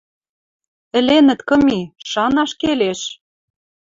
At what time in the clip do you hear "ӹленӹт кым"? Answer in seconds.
0.97-1.63